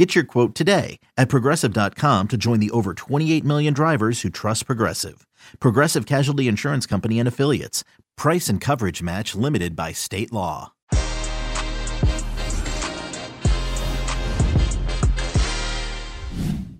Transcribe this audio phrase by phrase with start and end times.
[0.00, 4.64] Get your quote today at progressive.com to join the over 28 million drivers who trust
[4.64, 5.26] Progressive.
[5.60, 7.84] Progressive Casualty Insurance Company and Affiliates.
[8.16, 10.72] Price and coverage match limited by state law.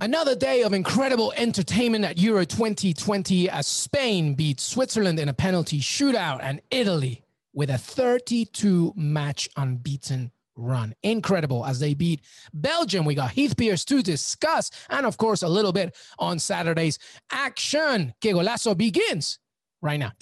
[0.01, 5.81] Another day of incredible entertainment at Euro 2020 as Spain beat Switzerland in a penalty
[5.81, 10.95] shootout and Italy with a 32 match unbeaten run.
[11.03, 12.21] Incredible as they beat
[12.53, 13.05] Belgium.
[13.05, 16.99] We got Heath Pearce to discuss, and of course, a little bit on Saturday's
[17.31, 18.15] action.
[18.21, 19.39] Que Golazo begins
[19.83, 20.13] right now.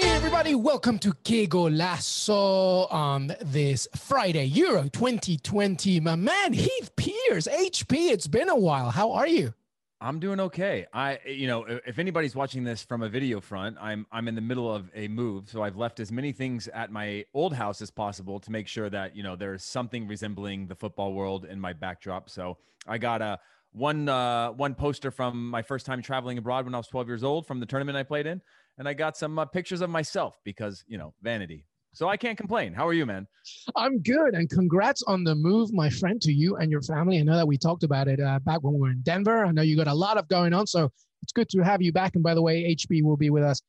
[0.00, 6.00] Everybody, welcome to Que Golazo on this Friday, Euro 2020.
[6.00, 8.90] My man, Heath Pearce, HP, it's been a while.
[8.90, 9.54] How are you?
[10.00, 10.86] I'm doing okay.
[10.92, 14.40] I, you know, if anybody's watching this from a video front, I'm I'm in the
[14.40, 17.90] middle of a move, so I've left as many things at my old house as
[17.90, 21.72] possible to make sure that you know there's something resembling the football world in my
[21.72, 22.30] backdrop.
[22.30, 23.40] So I got a
[23.72, 27.24] one uh, one poster from my first time traveling abroad when I was 12 years
[27.24, 28.40] old from the tournament I played in,
[28.78, 31.66] and I got some uh, pictures of myself because you know vanity.
[31.98, 32.74] So I can't complain.
[32.74, 33.26] How are you, man?
[33.74, 34.34] I'm good.
[34.34, 37.18] And congrats on the move, my friend, to you and your family.
[37.18, 39.44] I know that we talked about it uh, back when we were in Denver.
[39.44, 40.68] I know you got a lot of going on.
[40.68, 40.92] So
[41.24, 42.14] it's good to have you back.
[42.14, 43.60] And by the way, HB will be with us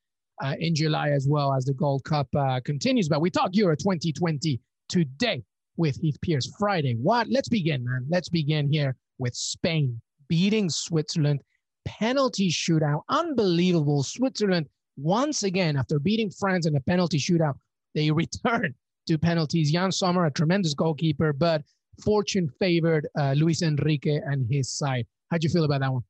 [0.43, 3.09] uh, in July as well as the Gold Cup uh, continues.
[3.09, 5.41] But we talk Euro 2020 today
[5.77, 6.97] with Heath Pearce Friday.
[7.01, 7.27] What?
[7.31, 8.05] Let's begin, man.
[8.11, 11.41] Let's begin here with Spain beating Switzerland.
[11.83, 13.01] Penalty shootout.
[13.09, 14.03] Unbelievable.
[14.03, 17.55] Switzerland, once again, after beating France in a penalty shootout,
[17.95, 18.75] they returned
[19.07, 19.71] to penalties.
[19.71, 21.63] Yann Sommer, a tremendous goalkeeper, but
[22.03, 25.05] fortune favored uh, Luis Enrique and his side.
[25.29, 26.03] How'd you feel about that one?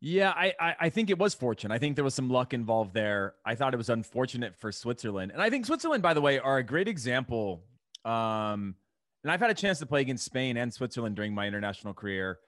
[0.00, 1.70] Yeah, I, I, I think it was fortune.
[1.70, 3.34] I think there was some luck involved there.
[3.44, 6.58] I thought it was unfortunate for Switzerland, and I think Switzerland, by the way, are
[6.58, 7.62] a great example.
[8.04, 8.74] Um,
[9.22, 12.40] and I've had a chance to play against Spain and Switzerland during my international career,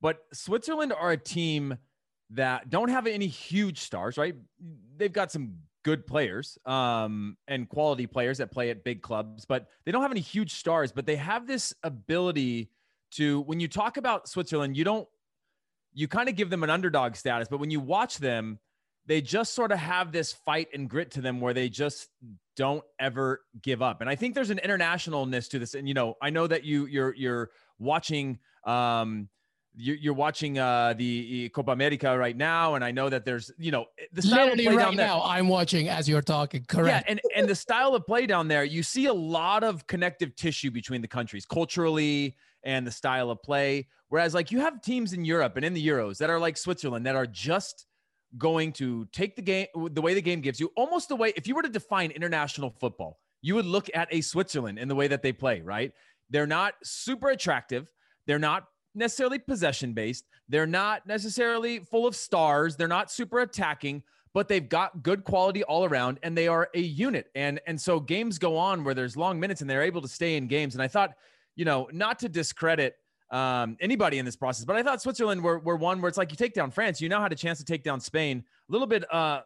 [0.00, 1.76] but Switzerland are a team
[2.30, 4.34] that don't have any huge stars, right?
[4.96, 9.66] They've got some good players um, and quality players that play at big clubs, but
[9.84, 10.92] they don't have any huge stars.
[10.92, 12.70] But they have this ability
[13.12, 15.08] to, when you talk about Switzerland, you don't,
[15.92, 18.58] you kind of give them an underdog status, but when you watch them,
[19.06, 22.08] they just sort of have this fight and grit to them where they just
[22.56, 24.00] don't ever give up.
[24.00, 25.74] And I think there's an internationalness to this.
[25.74, 29.28] And you know, I know that you you're you're watching um
[29.74, 33.86] you're watching uh, the Copa America right now, and I know that there's, you know,
[34.12, 35.22] the style Literally of play right down there, now.
[35.22, 36.64] I'm watching as you're talking.
[36.68, 37.06] Correct.
[37.06, 40.36] Yeah, and and the style of play down there, you see a lot of connective
[40.36, 43.88] tissue between the countries, culturally and the style of play.
[44.08, 47.06] Whereas, like, you have teams in Europe and in the Euros that are like Switzerland
[47.06, 47.86] that are just
[48.36, 51.46] going to take the game the way the game gives you, almost the way if
[51.46, 55.08] you were to define international football, you would look at a Switzerland in the way
[55.08, 55.62] that they play.
[55.62, 55.92] Right?
[56.28, 57.90] They're not super attractive.
[58.26, 60.26] They're not necessarily possession based.
[60.48, 62.76] They're not necessarily full of stars.
[62.76, 64.02] They're not super attacking,
[64.34, 67.30] but they've got good quality all around and they are a unit.
[67.34, 70.36] And and so games go on where there's long minutes and they're able to stay
[70.36, 70.74] in games.
[70.74, 71.14] And I thought,
[71.56, 72.96] you know, not to discredit
[73.30, 76.30] um, anybody in this process, but I thought Switzerland were, were one where it's like
[76.30, 78.44] you take down France, you now had a chance to take down Spain.
[78.68, 79.40] A little bit uh,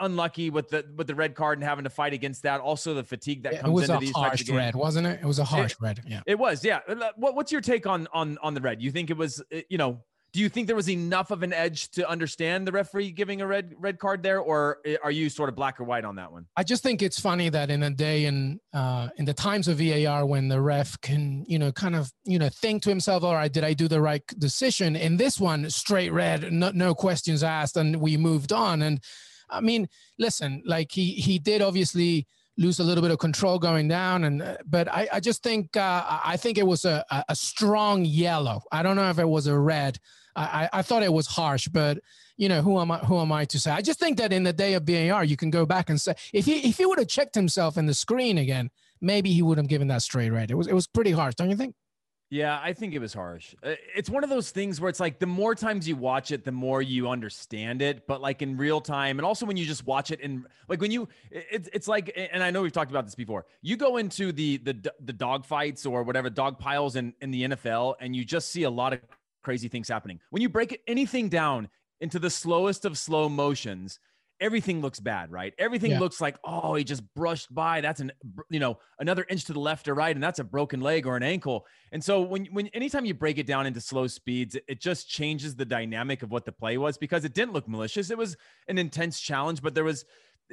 [0.00, 2.60] unlucky with the with the red card and having to fight against that.
[2.60, 4.56] Also, the fatigue that comes into these types of games.
[4.56, 5.20] red, wasn't it?
[5.22, 6.00] It was a harsh it, red.
[6.06, 6.64] Yeah, it was.
[6.64, 6.80] Yeah.
[7.16, 8.82] What, what's your take on on on the red?
[8.82, 9.42] You think it was?
[9.52, 10.02] Uh, you know,
[10.34, 13.46] do you think there was enough of an edge to understand the referee giving a
[13.46, 16.32] red red card there, or uh, are you sort of black or white on that
[16.32, 16.46] one?
[16.56, 19.78] I just think it's funny that in a day in uh, in the times of
[19.78, 23.34] VAR when the ref can you know kind of you know think to himself, all
[23.34, 24.96] right, did I do the right decision?
[24.96, 29.00] In this one, straight red, no, no questions asked, and we moved on and
[29.50, 29.88] I mean,
[30.18, 32.26] listen, like he he did obviously
[32.56, 35.76] lose a little bit of control going down, and uh, but I I just think
[35.76, 38.62] uh, I think it was a a strong yellow.
[38.72, 39.98] I don't know if it was a red.
[40.36, 41.98] I I thought it was harsh, but
[42.36, 43.70] you know who am I who am I to say?
[43.70, 46.14] I just think that in the day of VAR, you can go back and say
[46.32, 48.70] if he if he would have checked himself in the screen again,
[49.00, 50.50] maybe he would have given that straight red.
[50.50, 51.74] It was it was pretty harsh, don't you think?
[52.30, 53.54] Yeah, I think it was harsh.
[53.62, 56.44] Uh, it's one of those things where it's like the more times you watch it,
[56.44, 58.06] the more you understand it.
[58.06, 60.90] But like in real time, and also when you just watch it and like when
[60.90, 63.46] you, it's it's like, and I know we've talked about this before.
[63.62, 67.44] You go into the the the dog fights or whatever dog piles in in the
[67.44, 69.00] NFL, and you just see a lot of
[69.42, 70.18] crazy things happening.
[70.30, 71.68] When you break anything down
[72.00, 74.00] into the slowest of slow motions,
[74.44, 75.54] everything looks bad, right?
[75.58, 76.00] Everything Yeah.
[76.00, 77.80] looks like, oh, he just brushed by.
[77.80, 78.12] That's an,
[78.50, 81.16] you know, another inch to the left or right, and that's a broken leg or
[81.16, 81.66] an ankle.
[81.92, 85.08] And so when, when, anytime you break it down into slow speeds, it, it just
[85.08, 88.10] changes the dynamic of what the play was because it didn't look malicious.
[88.10, 88.36] It was
[88.68, 90.04] an intense challenge, but there was,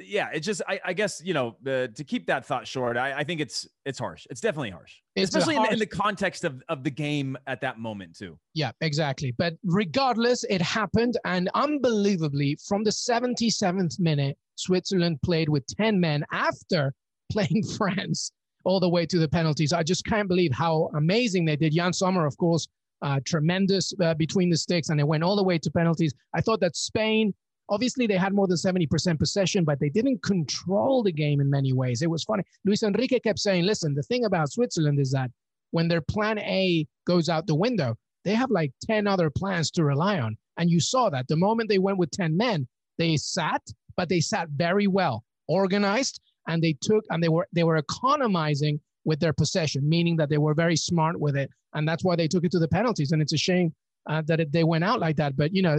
[0.06, 3.18] yeah, it just, I, I guess, you know, uh, to keep that thought short, I,
[3.18, 4.26] I think it's, it's harsh.
[4.30, 7.60] It's definitely harsh, It's especially in, the, in the context of, of the game at
[7.60, 8.38] that moment too.
[8.54, 9.34] Yeah, exactly.
[9.36, 11.16] But regardless, it happened.
[11.24, 16.92] And unbelievably, from the 77th minute, Switzerland played with 10 men after
[17.32, 18.32] playing France
[18.64, 19.72] all the way to the penalties.
[19.72, 21.74] I just can't believe how amazing they did.
[21.74, 22.68] Yann Sommer, of course,
[23.02, 26.14] uh, tremendous uh, between the sticks, and they went all the way to penalties.
[26.34, 27.34] I thought that Spain,
[27.72, 31.72] obviously, they had more than 70% possession, but they didn't control the game in many
[31.72, 32.02] ways.
[32.02, 32.42] It was funny.
[32.64, 35.30] Luis Enrique kept saying, listen, the thing about Switzerland is that
[35.70, 39.84] when their plan A goes out the window, they have like 10 other plans to
[39.84, 40.36] rely on.
[40.58, 43.62] And you saw that the moment they went with 10 men, they sat,
[43.96, 48.80] but they sat very well, organized, and they took and they were they were economizing
[49.04, 51.50] with their possession, meaning that they were very smart with it.
[51.74, 53.12] And that's why they took it to the penalties.
[53.12, 53.74] And it's a shame
[54.06, 55.36] uh, that it, they went out like that.
[55.36, 55.78] But you know,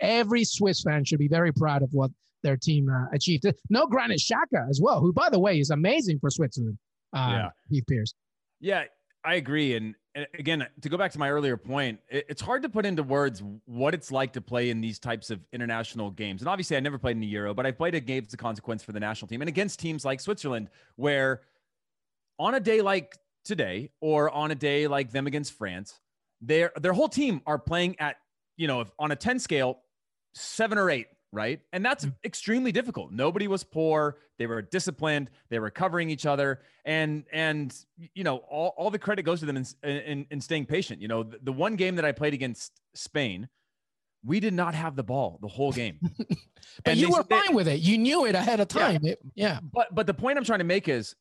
[0.00, 2.10] every Swiss fan should be very proud of what
[2.42, 3.46] their team uh, achieved.
[3.70, 6.78] No Granit Xhaka as well, who by the way is amazing for Switzerland.
[7.12, 7.48] Uh, Yeah.
[7.70, 8.14] Heath Pearce.
[8.60, 8.84] Yeah,
[9.24, 9.76] I agree.
[9.76, 12.84] And, and again, to go back to my earlier point, it, it's hard to put
[12.84, 16.42] into words what it's like to play in these types of international games.
[16.42, 18.82] And obviously, I never played in the Euro, but I played at games of consequence
[18.82, 21.42] for the national team and against teams like Switzerland, where
[22.38, 26.00] on a day like today or on a day like them against France,
[26.42, 28.16] their their whole team are playing at
[28.58, 29.78] you know if on a ten scale,
[30.34, 31.06] seven or eight.
[31.34, 31.60] Right.
[31.72, 32.12] And that's mm.
[32.26, 33.10] extremely difficult.
[33.10, 34.18] Nobody was poor.
[34.38, 35.30] They were disciplined.
[35.48, 36.60] They were covering each other.
[36.84, 37.74] And, and,
[38.12, 41.00] you know, all, all the credit goes to them in, in, in staying patient.
[41.00, 43.48] You know, the, the one game that I played against Spain,
[44.22, 46.00] we did not have the ball the whole game.
[46.84, 47.80] But And you they- were they- fine with it.
[47.80, 48.82] You knew it ahead of Yeah.
[48.82, 49.00] time.
[49.06, 49.58] It- yeah.
[49.72, 51.14] But but the point I'm trying to make is,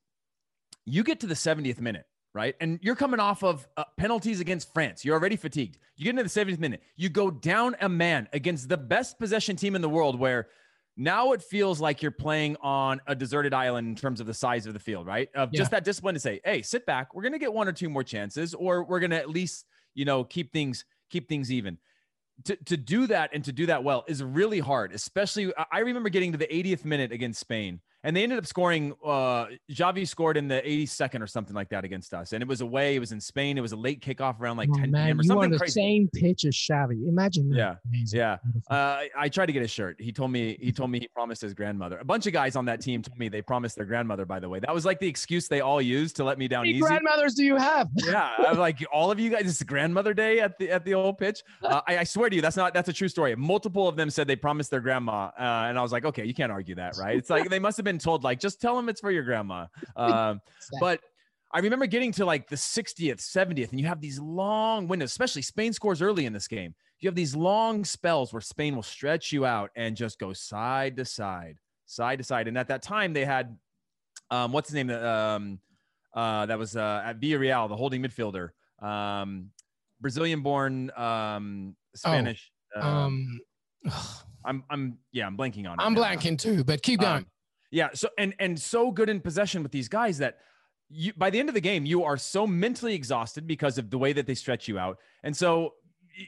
[0.85, 2.55] you get to the 70th minute, right?
[2.61, 5.03] And you're coming off of uh, penalties against France.
[5.03, 5.77] You're already fatigued.
[5.95, 6.81] You get into the 70th minute.
[6.95, 10.47] You go down a man against the best possession team in the world, where
[10.97, 14.65] now it feels like you're playing on a deserted island in terms of the size
[14.65, 15.29] of the field, right?
[15.35, 17.13] Of just that discipline to say, hey, sit back.
[17.13, 20.23] We're gonna get one or two more chances, or we're gonna at least you know
[20.23, 21.77] keep things keep things even.
[22.45, 26.09] To, to do that and to do that well is really hard, especially I remember
[26.09, 28.93] getting to the 80th minute against Spain and they ended up scoring.
[29.05, 32.61] Uh, Xavi scored in the 82nd or something like that against us, and it was
[32.61, 32.95] away.
[32.95, 33.57] It was in Spain.
[33.57, 35.19] It was a late kickoff around like Oh, 10 man, p.m.
[35.19, 35.73] or you something the crazy.
[35.73, 37.07] same pitch as Xavi.
[37.07, 37.57] Imagine that.
[37.57, 38.19] Yeah, Amazing.
[38.19, 38.37] yeah.
[38.69, 39.97] Uh, I, I tried to get a shirt.
[39.99, 41.97] He told me he told me he promised his grandmother.
[41.99, 44.25] A bunch of guys on that team told me they promised their grandmother.
[44.25, 46.49] By the way, that was like the excuse they all used to let me How
[46.49, 46.81] down many easy.
[46.81, 47.87] grandmothers do you have?
[48.05, 49.41] yeah, I'm like all of you guys.
[49.45, 51.43] It's grandmother day at the at the old pitch.
[51.63, 53.35] Uh, I, I swear to you, that's not that's a true story.
[53.35, 56.33] Multiple of them said they promised their grandma, uh, and I was like, okay, you
[56.33, 57.17] can't argue that, right?
[57.17, 59.67] It's like they must have been told like just tell them it's for your grandma.
[59.95, 60.41] Um,
[60.79, 61.01] but
[61.53, 65.41] I remember getting to like the 60th, 70th, and you have these long windows, especially
[65.41, 66.73] Spain scores early in this game.
[66.99, 70.95] You have these long spells where Spain will stretch you out and just go side
[70.97, 72.47] to side, side to side.
[72.47, 73.57] And at that time, they had
[74.31, 74.89] um, what's his name?
[74.89, 75.59] Um,
[76.13, 78.49] uh, that was uh, at Villarreal, the holding midfielder,
[78.81, 79.49] um,
[79.99, 82.51] Brazilian-born um, Spanish.
[82.75, 83.39] uh, um,
[84.45, 85.83] I'm, I'm, yeah, I'm blanking on it.
[85.83, 86.01] I'm now.
[86.01, 87.25] blanking too, but keep going.
[87.71, 87.89] Yeah.
[87.93, 90.37] So and and so good in possession with these guys that
[90.89, 93.97] you by the end of the game you are so mentally exhausted because of the
[93.97, 94.97] way that they stretch you out.
[95.23, 95.73] And so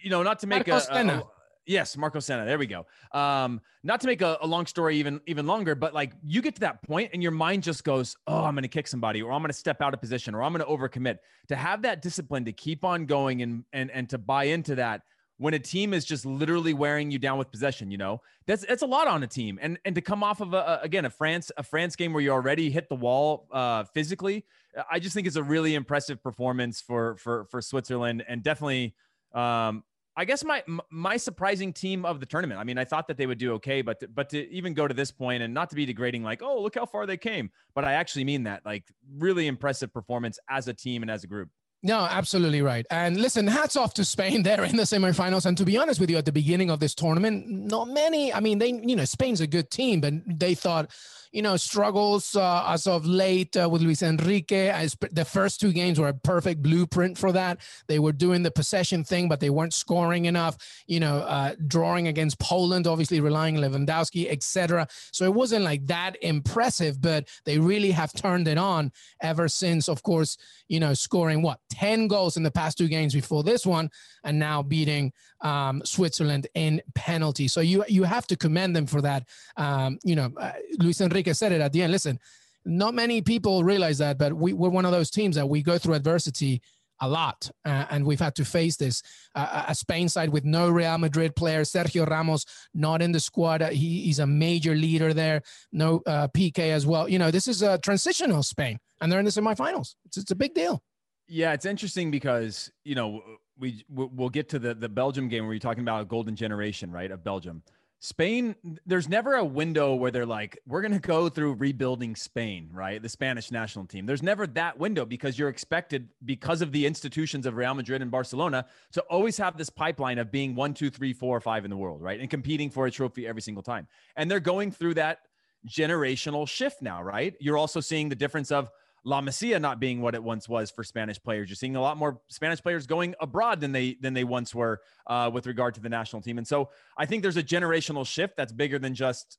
[0.01, 1.23] you know, not to make Marco a, a- a-
[1.65, 2.45] yes, Marco Senna.
[2.45, 2.85] There we go.
[3.12, 6.55] Um, not to make a, a long story even even longer, but like you get
[6.55, 9.33] to that point and your mind just goes, oh, I'm going to kick somebody, or
[9.33, 11.17] I'm going to step out of position, or I'm going to overcommit.
[11.50, 15.01] To have that discipline to keep on going and and and to buy into that
[15.43, 18.81] when a team is just literally wearing you down with possession, you know, that's that's
[18.81, 19.59] a lot on a team.
[19.62, 22.23] And and to come off of a, a- again a France a France game where
[22.23, 24.45] you already hit the wall uh, physically,
[24.89, 28.95] I just think it's a really impressive performance for for for Switzerland and definitely.
[29.33, 29.83] Um,
[30.15, 32.62] I guess my my surprising team of the tournament.
[32.62, 34.88] I mean, I thought that they would do okay, but to, but to even go
[34.88, 37.50] to this point and not to be degrading, like, oh, look how far they came.
[37.73, 38.83] But I actually mean that, like,
[39.17, 41.50] really impressive performance as a team and as a group.
[41.85, 42.85] No, absolutely right.
[42.89, 44.41] And listen, hats off to Spain.
[44.43, 45.45] They're in the semifinals.
[45.45, 48.33] And to be honest with you, at the beginning of this tournament, not many.
[48.33, 50.89] I mean, they, you know, Spain's a good team, but they thought,
[51.33, 54.69] you know, struggles uh, as of late uh, with Luis Enrique.
[54.69, 57.57] As the first two games were a perfect blueprint for that.
[57.87, 60.55] They were doing the possession thing, but they weren't scoring enough.
[60.85, 64.87] You know, uh, drawing against Poland, obviously relying on Lewandowski, etc.
[65.11, 69.89] So it wasn't like that impressive, but they really have turned it on ever since.
[69.89, 70.37] Of course,
[70.67, 73.89] you know, scoring what 10 goals in the past two games before this one,
[74.23, 75.11] and now beating
[75.41, 77.47] um, Switzerland in penalty.
[77.47, 79.27] So you you have to commend them for that.
[79.57, 81.91] Um, you know, uh, Luis Enrique said it at the end.
[81.91, 82.19] Listen,
[82.65, 85.77] not many people realize that, but we, we're one of those teams that we go
[85.77, 86.61] through adversity
[87.01, 89.01] a lot, uh, and we've had to face this.
[89.35, 93.61] Uh, a Spain side with no Real Madrid player, Sergio Ramos not in the squad.
[93.61, 95.41] Uh, he, he's a major leader there.
[95.71, 97.09] No uh, Piqué as well.
[97.09, 99.95] You know, this is a transitional Spain, and they're in the semifinals.
[100.05, 100.81] It's it's a big deal.
[101.27, 103.21] Yeah, it's interesting because you know
[103.57, 106.91] we we'll get to the the Belgium game where you're talking about a golden generation,
[106.91, 107.63] right, of Belgium.
[108.03, 108.53] Spain,
[108.86, 113.01] there's never a window where they're like, we're going to go through rebuilding Spain, right?
[113.01, 114.05] The Spanish national team.
[114.05, 118.12] There's never that window because you're expected, because of the institutions of Real Madrid and
[118.12, 121.77] Barcelona, to always have this pipeline of being one, two, three, four, five in the
[121.77, 122.19] world, right?
[122.19, 123.88] And competing for a trophy every single time.
[124.17, 125.19] And they're going through that
[125.65, 127.36] generational shift now, right?
[127.39, 128.69] You're also seeing the difference of,
[129.05, 131.50] La Masia not being what it once was for Spanish players.
[131.50, 134.81] You're seeing a lot more Spanish players going abroad than they than they once were
[135.07, 136.38] uh, with regard to the national team.
[136.38, 139.38] And so I think there's a generational shift that's bigger than just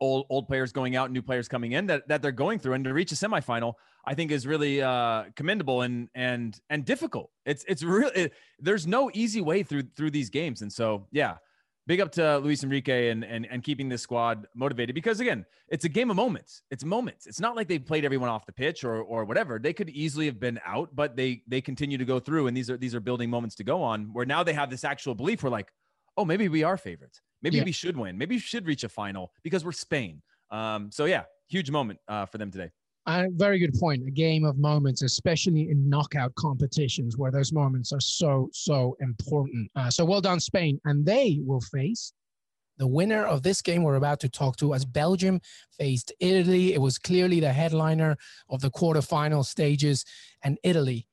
[0.00, 2.74] old old players going out, new players coming in that that they're going through.
[2.74, 3.74] And to reach a semifinal,
[4.04, 7.30] I think is really uh, commendable and and and difficult.
[7.46, 10.62] It's it's really it, there's no easy way through through these games.
[10.62, 11.36] And so yeah,
[11.86, 15.84] big up to Luis Enrique and, and and keeping this squad motivated because again, it's
[15.84, 16.62] a game of moments.
[16.70, 17.26] It's moments.
[17.26, 19.58] It's not like they played everyone off the pitch or or whatever.
[19.58, 22.70] They could easily have been out, but they they continue to go through and these
[22.70, 25.42] are these are building moments to go on where now they have this actual belief
[25.42, 25.72] we're like,
[26.16, 27.20] "Oh, maybe we are favorites.
[27.42, 27.64] Maybe yeah.
[27.64, 28.16] we should win.
[28.16, 32.26] Maybe we should reach a final because we're Spain." Um so yeah, huge moment uh,
[32.26, 32.70] for them today.
[33.06, 34.06] A very good point.
[34.06, 39.70] A game of moments, especially in knockout competitions where those moments are so, so important.
[39.76, 40.80] Uh, so well done, Spain.
[40.86, 42.12] And they will face
[42.78, 45.40] the winner of this game we're about to talk to as Belgium
[45.78, 46.74] faced Italy.
[46.74, 48.16] It was clearly the headliner
[48.48, 50.04] of the quarterfinal stages.
[50.42, 51.06] And Italy,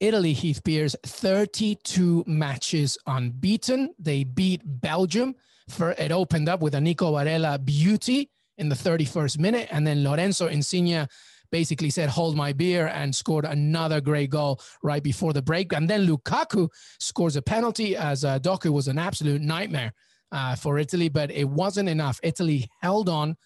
[0.00, 3.94] Italy, Heath Pearce, 32 matches unbeaten.
[3.98, 5.34] They beat Belgium.
[5.68, 9.68] For, it opened up with a Nico Barella beauty in the 31st minute.
[9.70, 11.06] And then Lorenzo Insigne
[11.50, 15.72] basically said, hold my beer and scored another great goal right before the break.
[15.72, 19.92] And then Lukaku scores a penalty as uh, Doku was an absolute nightmare
[20.30, 22.20] uh, for Italy, but it wasn't enough.
[22.22, 23.36] Italy held on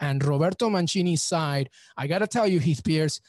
[0.00, 3.20] and Roberto Mancini's side, I got to tell you, Heath Pearce,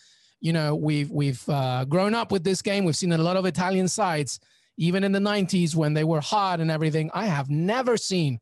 [0.41, 2.83] you know, we've, we've uh, grown up with this game.
[2.83, 4.39] We've seen a lot of Italian sides,
[4.77, 7.11] even in the 90s when they were hot and everything.
[7.13, 8.39] I have never seen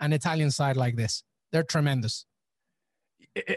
[0.00, 1.22] an Italian side like this.
[1.52, 2.24] They're tremendous.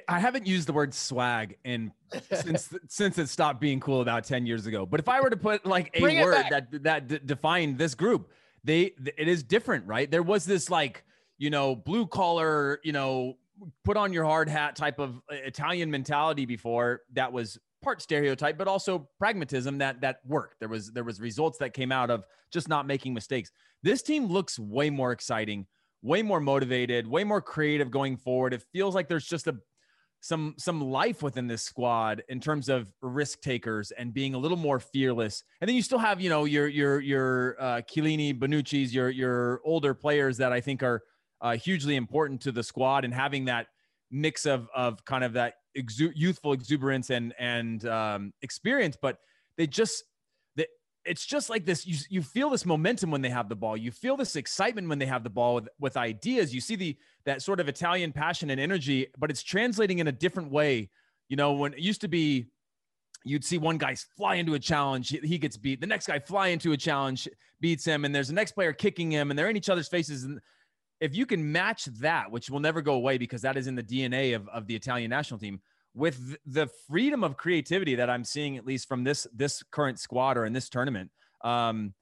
[0.08, 1.92] I haven't used the word swag in
[2.32, 4.86] since since it stopped being cool about 10 years ago.
[4.86, 7.94] But if I were to put like a Bring word that that d- defined this
[7.94, 8.32] group,
[8.64, 10.10] they it is different, right?
[10.10, 11.04] There was this like,
[11.38, 13.38] you know, blue collar, you know,
[13.84, 18.58] put on your hard hat type of uh, Italian mentality before that was part stereotype
[18.58, 20.60] but also pragmatism that that worked.
[20.60, 23.52] There was there was results that came out of just not making mistakes.
[23.84, 25.68] This team looks way more exciting
[26.02, 28.54] way more motivated, way more creative going forward.
[28.54, 29.58] It feels like there's just a
[30.20, 34.58] some some life within this squad in terms of risk takers and being a little
[34.58, 35.44] more fearless.
[35.62, 39.62] And then you still have, you know, your your your uh, Chiellini, Bonucci's, your your
[39.64, 41.04] older players that I think are
[41.42, 43.68] uh, hugely important to the squad and having that
[44.10, 48.98] mix of of kind of that exu- youthful exuberance and and um, experience.
[49.00, 49.18] But
[49.58, 50.04] they just
[51.08, 51.86] it's just like this.
[51.86, 53.78] You, you feel this momentum when they have the ball.
[53.78, 56.54] You feel this excitement when they have the ball with, with ideas.
[56.54, 60.12] You see the that sort of Italian passion and energy, but it's translating in a
[60.12, 60.90] different way.
[61.30, 62.48] You know, when it used to be,
[63.24, 65.82] you'd see one guy fly into a challenge, he gets beat.
[65.82, 67.28] The next guy fly into a challenge,
[67.60, 70.24] beats him, and there's the next player kicking him, and they're in each other's faces.
[70.24, 70.40] And
[71.02, 73.84] if you can match that, which will never go away because that is in the
[73.84, 75.60] DNA of, of the Italian national team,
[75.98, 80.38] with the freedom of creativity that I'm seeing, at least from this this current squad
[80.38, 81.10] or in this tournament,
[81.44, 81.94] um,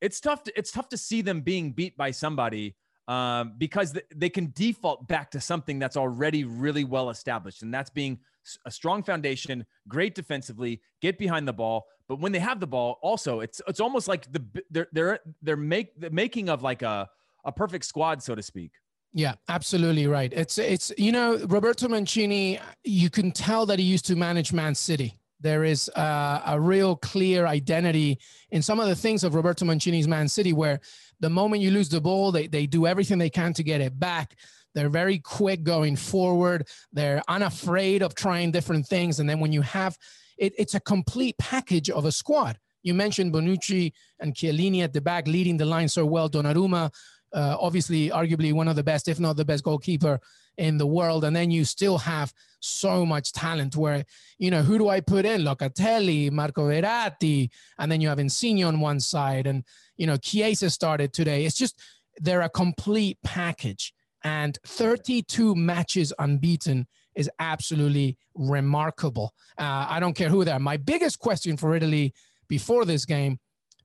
[0.00, 0.42] it's tough.
[0.44, 2.74] To, it's tough to see them being beat by somebody
[3.08, 7.72] um, because th- they can default back to something that's already really well established, and
[7.72, 8.18] that's being
[8.64, 11.84] a strong foundation, great defensively, get behind the ball.
[12.08, 15.56] But when they have the ball, also it's it's almost like the they're they're they're
[15.56, 17.08] make the making of like a
[17.44, 18.72] a perfect squad, so to speak.
[19.14, 20.32] Yeah, absolutely right.
[20.32, 22.58] It's it's you know Roberto Mancini.
[22.82, 25.18] You can tell that he used to manage Man City.
[25.40, 28.18] There is a, a real clear identity
[28.50, 30.80] in some of the things of Roberto Mancini's Man City, where
[31.20, 33.98] the moment you lose the ball, they they do everything they can to get it
[33.98, 34.36] back.
[34.74, 36.66] They're very quick going forward.
[36.92, 39.98] They're unafraid of trying different things, and then when you have
[40.38, 42.58] it, it's a complete package of a squad.
[42.82, 46.28] You mentioned Bonucci and Chiellini at the back leading the line so well.
[46.28, 46.90] Donnarumma
[47.32, 50.20] uh, obviously, arguably one of the best, if not the best goalkeeper
[50.58, 53.76] in the world, and then you still have so much talent.
[53.76, 54.04] Where
[54.38, 55.42] you know who do I put in?
[55.42, 59.64] Locatelli, Marco Verratti, and then you have Insigne on one side, and
[59.96, 61.44] you know Chiesa started today.
[61.44, 61.80] It's just
[62.20, 69.34] they're a complete package, and 32 matches unbeaten is absolutely remarkable.
[69.58, 70.58] Uh, I don't care who they are.
[70.58, 72.14] My biggest question for Italy
[72.48, 73.38] before this game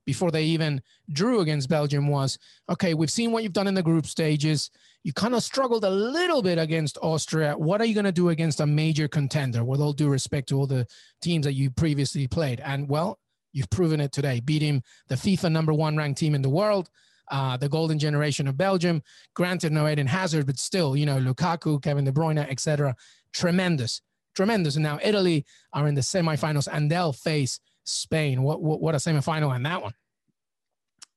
[0.08, 0.80] before they even
[1.12, 2.38] drew against Belgium was
[2.70, 4.70] okay, we've seen what you've done in the group stages.
[5.04, 7.58] You kind of struggled a little bit against Austria.
[7.58, 10.56] What are you going to do against a major contender, with all due respect to
[10.56, 10.86] all the
[11.20, 12.58] teams that you previously played?
[12.60, 13.18] And well,
[13.52, 16.88] you've proven it today, beating the FIFA number one ranked team in the world.
[17.30, 19.02] Uh, the golden generation of Belgium.
[19.34, 22.96] Granted, no Eden Hazard, but still, you know, Lukaku, Kevin De Bruyne, etc.
[23.34, 24.00] Tremendous,
[24.34, 24.76] tremendous.
[24.76, 28.42] And now Italy are in the semifinals, and they'll face Spain.
[28.42, 29.92] What what, what a semifinal on that one.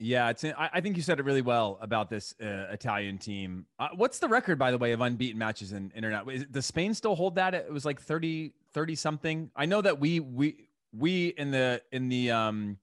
[0.04, 0.44] Yeah, it's.
[0.44, 3.68] I think you said it really well about this uh, Italian team.
[3.78, 6.28] Uh, what's the record, by the way, of unbeaten matches in internet?
[6.28, 7.54] Is, does Spain still hold that?
[7.54, 9.52] It was like 30, 30 something.
[9.56, 12.78] I know that we we we in the in the um,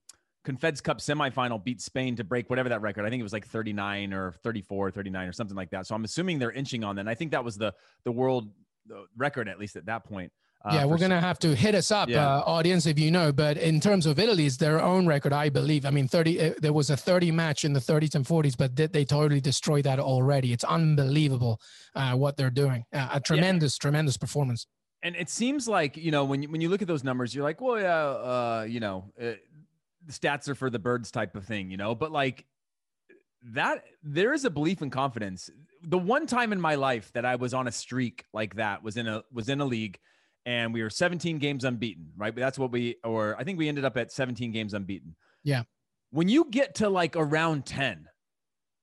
[0.47, 3.05] Confeds Cup semifinal beat Spain to break whatever that record.
[3.05, 5.89] I think it was like 39 or 34, 39 or something like that.
[5.89, 7.01] So I'm assuming they're inching on that.
[7.01, 8.49] And I think that was the the world
[9.17, 10.33] record at least at that point.
[10.65, 12.27] Uh, yeah, we're gonna have to hit us up, yeah.
[12.27, 13.33] uh, audience, if you know.
[13.33, 15.87] But in terms of Italy's their own record, I believe.
[15.87, 16.41] I mean, thirty.
[16.41, 19.41] Uh, there was a thirty match in the 30s and 40s, but they, they totally
[19.41, 20.53] destroyed that already.
[20.53, 21.61] It's unbelievable
[21.95, 22.85] uh, what they're doing.
[22.93, 23.83] Uh, a tremendous, yeah.
[23.83, 24.67] tremendous performance.
[25.05, 27.45] And it seems like you know when you, when you look at those numbers, you're
[27.45, 29.39] like, well, yeah, uh, you know, the
[30.11, 31.95] stats are for the birds type of thing, you know.
[31.95, 32.47] But like
[33.53, 35.51] that, there is a belief and confidence.
[35.83, 38.97] The one time in my life that I was on a streak like that was
[38.97, 40.01] in a was in a league
[40.49, 42.35] and we were 17 games unbeaten, right?
[42.35, 45.15] But that's what we, or I think we ended up at 17 games unbeaten.
[45.45, 45.65] Yeah.
[46.11, 48.09] When you get to like around 10,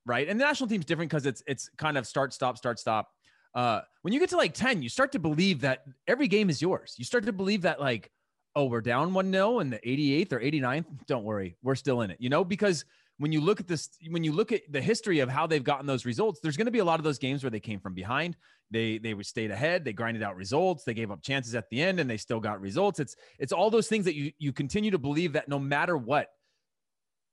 [0.06, 0.28] right?
[0.28, 3.08] And the national team's different because it's it's kind of start, stop, start, stop.
[3.52, 6.62] Uh, when you get to like 10, you start to believe that every game is
[6.62, 6.94] yours.
[6.98, 8.12] You start to believe that like,
[8.54, 10.84] oh, we're down 1 0 in the 88th or 89th.
[11.08, 12.84] Don't worry, we're still in it, you know, because
[13.18, 15.86] when you look at this, when you look at the history of how they've gotten
[15.86, 17.94] those results, there's going to be a lot of those games where they came from
[17.94, 18.36] behind.
[18.70, 19.84] They they stayed ahead.
[19.84, 20.84] They grinded out results.
[20.84, 22.98] They gave up chances at the end, and they still got results.
[22.98, 26.28] It's it's all those things that you you continue to believe that no matter what,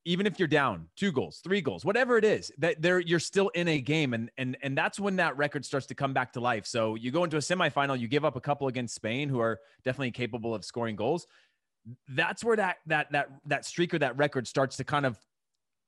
[0.05, 3.49] even if you're down two goals, three goals, whatever it is, that there you're still
[3.49, 6.39] in a game, and and and that's when that record starts to come back to
[6.39, 6.65] life.
[6.67, 9.59] So you go into a semifinal, you give up a couple against Spain, who are
[9.83, 11.25] definitely capable of scoring goals.
[12.09, 15.17] That's where that that that that streak or that record starts to kind of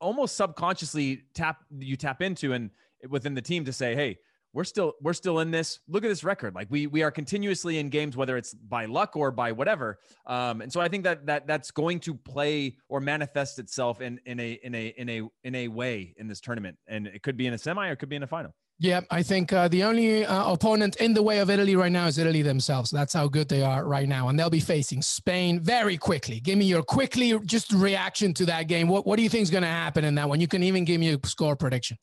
[0.00, 2.70] almost subconsciously tap you tap into and
[3.08, 4.18] within the team to say, hey,
[4.52, 5.80] we're still we're still in this.
[5.88, 6.54] Look at this record.
[6.54, 9.98] Like we we are continuously in games, whether it's by luck or by whatever.
[10.26, 14.20] Um, and so I think that that that's going to play or manifest itself in
[14.26, 16.78] in a in a in a in a way in this tournament.
[16.86, 18.54] And it could be in a semi or it could be in a final.
[18.78, 22.08] Yeah, I think uh, the only uh, opponent in the way of Italy right now
[22.08, 22.90] is Italy themselves.
[22.90, 26.40] That's how good they are right now, and they'll be facing Spain very quickly.
[26.40, 28.88] Give me your quickly just reaction to that game.
[28.88, 30.40] What what do you think is going to happen in that one?
[30.42, 31.96] You can even give me a score prediction.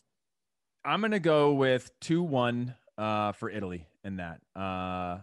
[0.86, 4.42] I'm going to go with two one uh, for Italy in that.
[4.56, 5.20] Uh,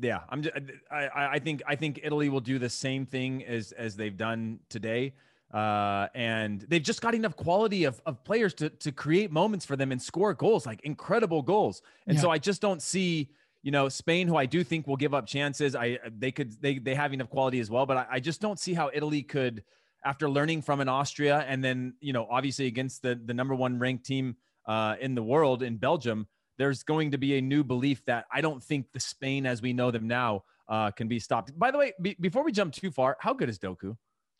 [0.00, 0.42] yeah, I'm.
[0.42, 0.54] Just,
[0.90, 4.60] I I think I think Italy will do the same thing as as they've done
[4.68, 5.14] today.
[5.52, 9.74] Uh, and they've just got enough quality of, of players to, to create moments for
[9.74, 11.82] them and score goals, like incredible goals.
[12.06, 12.20] And yeah.
[12.20, 13.30] so I just don't see,
[13.64, 15.74] you know, Spain, who I do think will give up chances.
[15.74, 18.60] I, they could, they, they have enough quality as well, but I, I just don't
[18.60, 19.64] see how Italy could,
[20.04, 23.80] after learning from an Austria and then, you know, obviously against the, the number one
[23.80, 26.26] ranked team uh, in the world in Belgium,
[26.58, 29.72] there's going to be a new belief that I don't think the Spain as we
[29.72, 31.58] know them now uh, can be stopped.
[31.58, 33.96] By the way, be, before we jump too far, how good is Doku?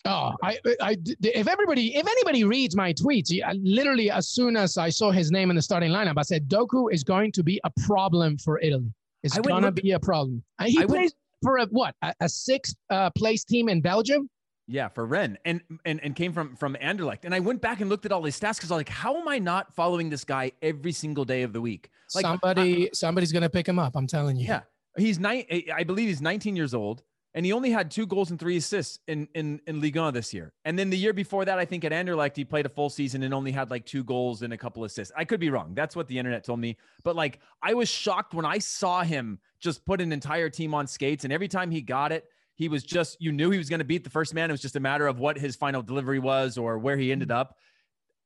[0.06, 3.30] Oh, I, I, if everybody, if anybody reads my tweets,
[3.62, 6.92] literally as soon as I saw his name in the starting lineup, I said Doku
[6.92, 8.92] is going to be a problem for Italy.
[9.22, 10.42] It's going to be a problem.
[10.58, 11.94] And he I plays for a what?
[12.02, 14.30] A, a sixth uh, place team in Belgium.
[14.70, 17.24] Yeah, for Rennes and and and came from from Anderlecht.
[17.24, 19.16] And I went back and looked at all his stats because I was like, how
[19.16, 21.90] am I not following this guy every single day of the week?
[22.14, 23.96] Like somebody, I, somebody's going to pick him up.
[23.96, 24.46] I'm telling you.
[24.46, 24.62] Yeah,
[24.96, 25.44] he's nine.
[25.48, 27.02] Eh, I believe he's 19 years old
[27.34, 30.34] and he only had two goals and three assists in in in Ligue 1 this
[30.34, 30.52] year.
[30.64, 33.22] And then the year before that, I think at Anderlecht he played a full season
[33.22, 35.12] and only had like two goals and a couple assists.
[35.16, 35.74] I could be wrong.
[35.74, 36.76] That's what the internet told me.
[37.04, 40.86] But like I was shocked when I saw him just put an entire team on
[40.86, 42.24] skates, and every time he got it,
[42.60, 44.50] he was just you knew he was going to beat the first man.
[44.50, 47.28] It was just a matter of what his final delivery was or where he ended
[47.28, 47.38] mm-hmm.
[47.38, 47.56] up.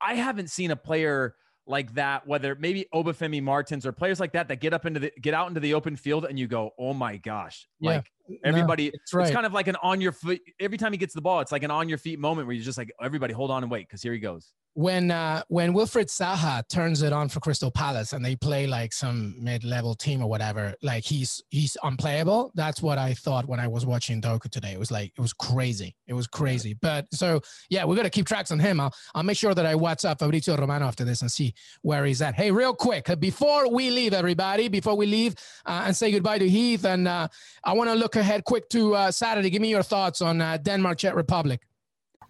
[0.00, 1.36] I haven't seen a player
[1.68, 5.12] like that, whether maybe Obafemi Martins or players like that that get up into the
[5.20, 7.90] get out into the open field and you go, oh my gosh, yeah.
[7.92, 8.10] like
[8.44, 9.26] Everybody, it's right.
[9.26, 10.40] it's kind of like an on your foot.
[10.60, 12.64] Every time he gets the ball, it's like an on your feet moment where you're
[12.64, 14.52] just like, everybody, hold on and wait, because here he goes.
[14.74, 18.92] when uh, when Wilfried Zaha turns it on for Crystal Palace and they play like
[18.92, 22.50] some mid-level team or whatever, like he's he's unplayable.
[22.54, 24.72] That's what I thought when I was watching Doku today.
[24.72, 25.94] It was like it was crazy.
[26.08, 26.74] It was crazy.
[26.82, 28.80] But so yeah, we're gonna keep tracks on him.
[28.80, 32.20] I'll I'll make sure that I WhatsApp Fabrizio Romano after this and see where he's
[32.20, 32.34] at.
[32.34, 36.48] Hey, real quick before we leave, everybody, before we leave uh, and say goodbye to
[36.48, 37.28] Heath, and uh,
[37.62, 39.50] I want to look ahead quick to uh, Saturday.
[39.50, 41.61] Give me your thoughts on uh, Denmark Czech Republic.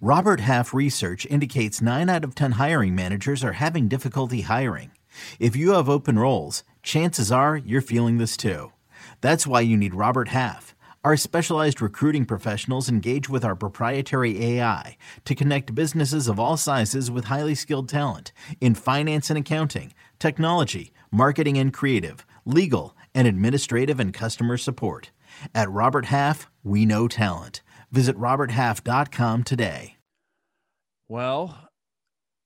[0.00, 4.90] Robert Half research indicates 9 out of 10 hiring managers are having difficulty hiring.
[5.38, 8.72] If you have open roles, chances are you're feeling this too.
[9.20, 10.74] That's why you need Robert Half.
[11.04, 17.10] Our specialized recruiting professionals engage with our proprietary AI to connect businesses of all sizes
[17.10, 24.00] with highly skilled talent in finance and accounting, technology, marketing and creative, legal, and administrative
[24.00, 25.10] and customer support.
[25.54, 27.62] At Robert Half, we know talent.
[27.90, 29.96] Visit RobertHalf.com today.
[31.08, 31.56] Well,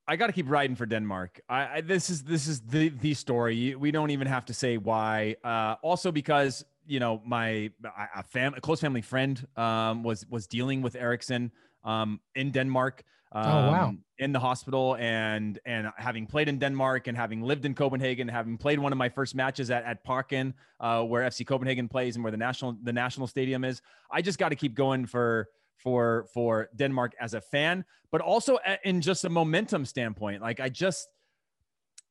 [0.07, 1.41] I got to keep riding for Denmark.
[1.49, 3.75] I, I, this is this is the the story.
[3.75, 5.37] We don't even have to say why.
[5.45, 7.71] Uh, also because you know my
[8.17, 11.53] a, fam, a close family friend um, was was dealing with Eriksen
[11.85, 13.05] um, in Denmark.
[13.33, 13.95] Um, oh wow!
[14.19, 18.57] In the hospital and and having played in Denmark and having lived in Copenhagen, having
[18.57, 22.25] played one of my first matches at at Parken, uh, where FC Copenhagen plays and
[22.25, 23.83] where the national the national stadium is.
[24.11, 28.59] I just got to keep going for for for Denmark as a fan, but also
[28.85, 30.41] in just a momentum standpoint.
[30.41, 31.09] Like I just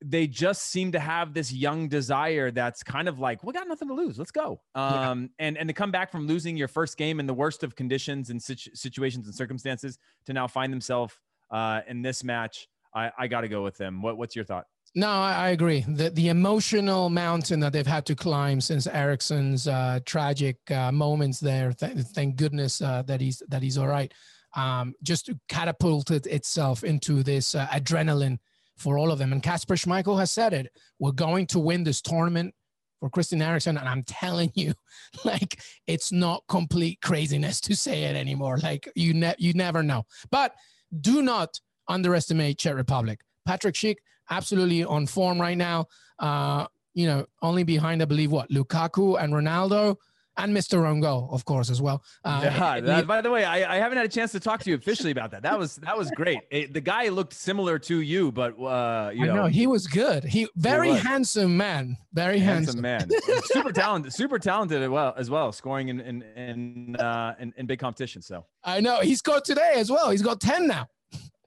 [0.03, 3.88] they just seem to have this young desire that's kind of like we got nothing
[3.88, 5.47] to lose let's go um yeah.
[5.47, 8.29] and and to come back from losing your first game in the worst of conditions
[8.29, 11.15] and situ- situations and circumstances to now find themselves
[11.51, 14.65] uh in this match i i got to go with them what what's your thought
[14.95, 15.86] no, I, agree.
[15.88, 21.39] The the emotional mountain that they've had to climb since Eriksen's uh, tragic uh, moments
[21.39, 21.73] there.
[21.73, 24.12] Th- thank goodness uh, that he's that he's all right.
[24.55, 28.39] Um, just catapulted itself into this uh, adrenaline
[28.78, 29.32] for all of them.
[29.34, 30.72] And Kasper Schmeichel has said it.
[31.00, 32.54] We're going to win this tournament
[33.00, 34.74] for Christian Eriksen, and I'm telling you,
[35.26, 38.58] like it's not complete craziness to say it anymore.
[38.58, 40.06] Like you ne- you never know.
[40.32, 40.54] But
[41.02, 43.22] do not underestimate Czech Republic.
[43.46, 43.98] Patrick Schick
[44.30, 45.86] absolutely on form right now.
[46.20, 49.98] Uh, you know, only behind, I believe, what Lukaku and Ronaldo
[50.38, 50.80] and Mr.
[50.80, 52.04] Rongo, of course, as well.
[52.23, 54.69] Uh, yeah, that, by the way, I, I, haven't had a chance to talk to
[54.69, 55.41] you officially about that.
[55.41, 56.39] That was that was great.
[56.52, 59.88] It, the guy looked similar to you, but uh, you I know, know he was
[59.88, 60.23] good.
[60.23, 65.13] He very he handsome man, very handsome, handsome man, super talented, super talented as well
[65.17, 68.21] as well, scoring in in in, uh, in in big competition.
[68.21, 70.12] So I know he scored today as well.
[70.12, 70.88] He's got ten now.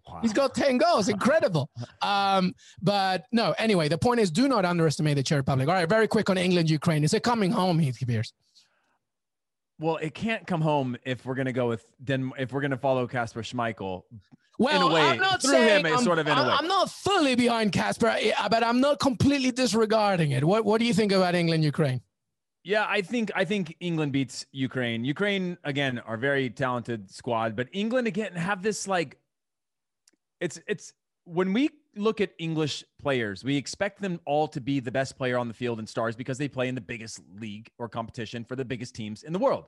[0.06, 0.18] Wow.
[0.22, 1.08] He's got 10 goals.
[1.08, 1.70] Incredible.
[2.02, 5.68] Um, but no, anyway, the point is do not underestimate the Czech Republic.
[5.68, 7.04] All right, very quick on England, Ukraine.
[7.04, 8.32] Is it coming home, Heath Pearce?
[9.80, 12.70] Well, it can't come home if we're going to go with Den- if we're going
[12.70, 14.02] to follow Kasper Schmeichel.
[14.58, 16.50] Well, in a way, I'm not through saying him, I'm, sort of in a way.
[16.50, 20.44] I'm not fully behind Kasper, eh, uh, but I'm not completely disregarding it.
[20.44, 22.02] What What do you think about England, Ukraine?
[22.62, 25.02] Yeah, I think I think England beats Ukraine.
[25.02, 29.16] Ukraine again are very talented squad, but England again have this like
[30.42, 30.92] it's it's
[31.24, 35.36] when we look at English players, we expect them all to be the best player
[35.38, 38.56] on the field and stars because they play in the biggest league or competition for
[38.56, 39.66] the biggest teams in the world.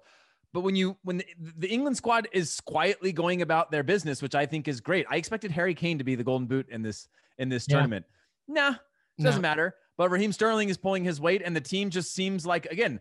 [0.52, 1.26] But when you when the,
[1.58, 5.16] the, England squad is quietly going about their business, which I think is great, I
[5.16, 7.08] expected Harry Kane to be the golden boot in this
[7.38, 7.76] in this yeah.
[7.76, 8.04] tournament.
[8.46, 8.74] Nah,
[9.18, 9.48] it doesn't no.
[9.48, 9.74] matter.
[9.96, 13.00] But Raheem Sterling is pulling his weight, and the team just seems like again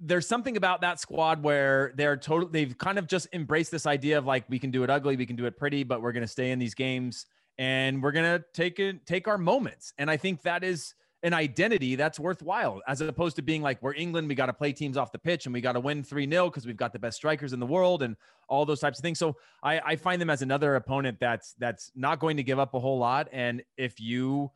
[0.00, 4.18] there's something about that squad where they're total they've kind of just embraced this idea
[4.18, 6.22] of like we can do it ugly we can do it pretty but we're going
[6.22, 7.26] to stay in these games
[7.58, 9.92] and we're to take it take our moments.
[9.98, 13.94] And i think that is an identity that's worthwhile as opposed to being like we're
[13.94, 16.48] england we got to play teams off the pitch and we got to win 3-0
[16.48, 18.14] because we've got the best strikers in the world and
[18.48, 19.18] all those types of things.
[19.18, 22.74] So I, I find them as another opponent that's that's not going to give up
[22.74, 23.28] a whole lot.
[23.32, 24.50] And if you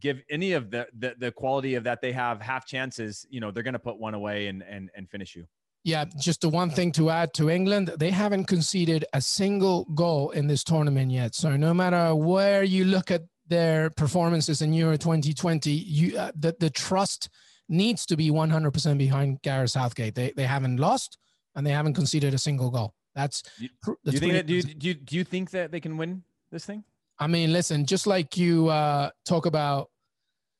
[0.00, 3.50] give any of the, the the quality of that they have half chances, you know,
[3.50, 5.46] they're going to put one away and and and finish you.
[5.86, 10.30] Yeah, just the one thing to add to England, they haven't conceded a single goal
[10.30, 11.36] in this tournament yet.
[11.36, 16.56] So no matter where you look at their performances in Euro 2020, you uh, the
[16.58, 17.28] the trust
[17.68, 20.16] needs to be 100% behind Gareth Southgate.
[20.16, 21.18] They they haven't lost
[21.54, 22.92] and they haven't conceded a single goal.
[23.14, 23.68] That's, do
[24.06, 26.66] you think that, do you, do you, do you think that they can win this
[26.66, 26.82] thing?
[27.20, 29.88] I mean, listen, just like you uh, talk about,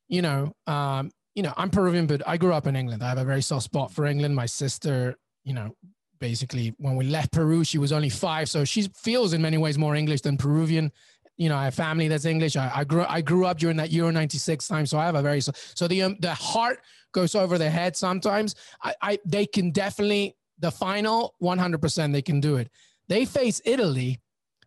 [0.07, 3.03] you know, um, you know, I'm Peruvian, but I grew up in England.
[3.03, 4.35] I have a very soft spot for England.
[4.35, 5.77] My sister, you know,
[6.19, 9.77] basically when we left Peru, she was only five, so she feels in many ways
[9.77, 10.91] more English than Peruvian.
[11.37, 12.57] You know, I have family that's English.
[12.57, 15.21] I, I grew I grew up during that Euro '96 time, so I have a
[15.21, 15.53] very so,
[15.87, 16.81] the um, the heart
[17.13, 18.55] goes over the head sometimes.
[18.83, 22.71] I, I they can definitely the final 100% they can do it.
[23.09, 24.23] They face Italy,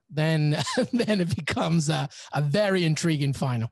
[0.08, 0.62] then
[0.94, 3.72] then it becomes a, a very intriguing final.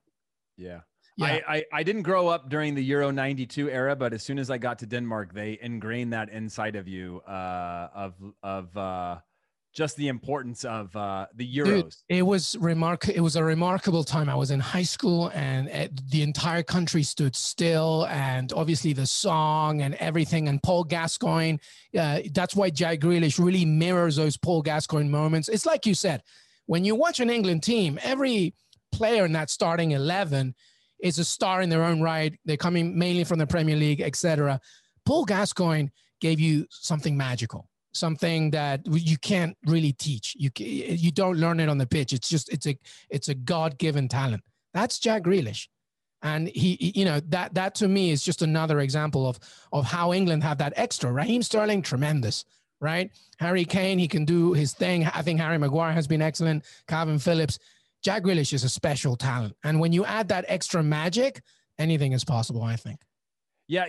[0.57, 0.79] Yeah.
[1.17, 1.25] Yeah.
[1.47, 4.51] I, I, I, didn't grow up during the Euro 92 era, but as soon as
[4.51, 9.17] I got to Denmark, they ingrained that inside of you uh, of, of uh,
[9.77, 11.65] just the importance of uh, the Euros.
[11.65, 13.08] Dude, it was remark.
[13.08, 14.27] It was a remarkable time.
[14.27, 19.06] I was in high school, and it, the entire country stood still, and obviously the
[19.06, 20.47] song and everything.
[20.47, 21.58] And Paul Gascoigne.
[21.97, 25.47] Uh, that's why Jack Grealish really mirrors those Paul Gascoigne moments.
[25.47, 26.23] It's like you said,
[26.65, 28.56] when you watch an England team, every
[28.91, 30.56] player in that starting eleven
[30.99, 32.38] is a star in their own right.
[32.45, 34.60] They're coming mainly from the Premier League, etc.
[35.05, 40.36] Paul Gascoigne gave you something magical something that you can't really teach.
[40.38, 42.13] You you don't learn it on the pitch.
[42.13, 42.77] It's just it's a
[43.10, 44.43] it's a God given talent.
[44.73, 45.67] That's Jack Grealish,
[46.21, 49.39] and he you know that that to me is just another example of
[49.73, 51.12] of how England have that extra.
[51.12, 52.45] Raheem Sterling, tremendous,
[52.79, 53.12] right?
[53.39, 55.05] Harry Kane, he can do his thing.
[55.05, 56.63] I think Harry Maguire has been excellent.
[56.88, 57.60] Calvin Phillips,
[58.08, 61.41] Jack Grealish is a special talent, and when you add that extra magic,
[61.78, 62.63] anything is possible.
[62.63, 63.02] I think.
[63.67, 63.86] Yeah,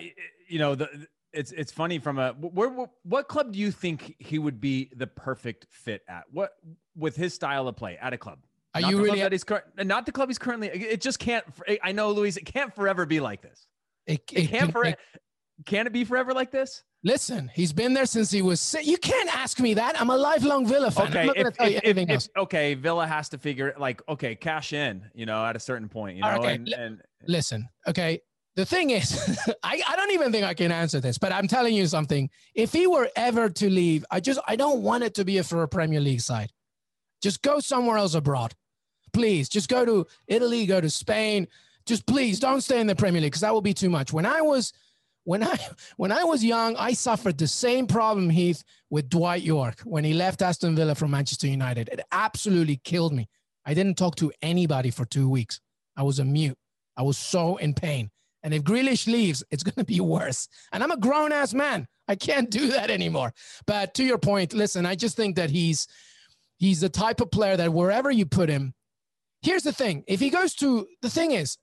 [0.48, 4.16] you know the it's it's funny from a where, where, what club do you think
[4.18, 6.24] he would be the perfect fit at?
[6.33, 6.50] What
[6.96, 8.40] with his style of play at a club?
[8.74, 10.66] Are not you really that he's cur- not the club he's currently?
[10.66, 11.44] It just can't.
[11.81, 12.37] I know, Luis.
[12.37, 13.68] It can't forever be like this.
[14.09, 14.72] It, it, it can't.
[14.72, 14.98] For, it,
[15.64, 16.83] can it be forever like this?
[17.04, 18.74] Listen, he's been there since he was.
[18.82, 20.00] You can't ask me that.
[20.00, 21.06] I'm a lifelong Villa fan.
[21.08, 25.04] Okay, if, if, if, okay, Villa has to figure like okay, cash in.
[25.14, 26.16] You know, at a certain point.
[26.16, 26.54] You know, okay.
[26.54, 27.68] and, and listen.
[27.87, 28.20] Okay,
[28.56, 31.74] the thing is, I, I don't even think I can answer this, but I'm telling
[31.74, 32.28] you something.
[32.56, 35.62] If he were ever to leave, I just I don't want it to be for
[35.62, 36.50] a Premier League side.
[37.22, 38.54] Just go somewhere else abroad.
[39.12, 41.46] Please, just go to Italy, go to Spain.
[41.87, 44.12] Just please don't stay in the Premier League because that will be too much.
[44.12, 44.72] When I was
[45.28, 45.58] when I
[45.98, 50.14] when I was young, I suffered the same problem, Heath, with Dwight Yorke when he
[50.14, 51.90] left Aston Villa from Manchester United.
[51.92, 53.28] It absolutely killed me.
[53.66, 55.60] I didn't talk to anybody for two weeks.
[55.98, 56.56] I was a mute.
[56.96, 58.10] I was so in pain.
[58.42, 60.48] And if Grealish leaves, it's going to be worse.
[60.72, 61.86] And I'm a grown ass man.
[62.08, 63.34] I can't do that anymore.
[63.66, 65.86] But to your point, listen, I just think that he's
[66.56, 68.72] he's the type of player that wherever you put him,
[69.42, 70.04] here's the thing.
[70.08, 71.58] If he goes to the thing is,